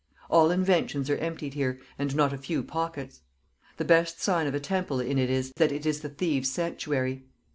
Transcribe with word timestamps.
All 0.31 0.49
inventions 0.49 1.11
are 1.11 1.17
emptied 1.17 1.53
here, 1.53 1.79
and 1.99 2.15
not 2.15 2.33
a 2.33 2.37
few 2.39 2.63
pockets. 2.63 3.21
The 3.77 3.85
best 3.85 4.19
sign 4.19 4.47
of 4.47 4.55
a 4.55 4.59
temple 4.59 4.99
in 4.99 5.19
it 5.19 5.29
is, 5.29 5.51
that 5.57 5.71
it 5.71 5.85
is 5.85 5.99
the 5.99 6.09
thieves 6.09 6.49
sanctuary.... 6.49 7.27